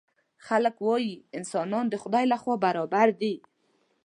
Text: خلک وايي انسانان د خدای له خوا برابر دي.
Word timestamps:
خلک 0.45 0.75
وايي 0.87 1.13
انسانان 1.37 1.85
د 1.89 1.95
خدای 2.03 2.25
له 2.31 2.37
خوا 2.41 2.55
برابر 2.65 3.07
دي. 3.21 3.35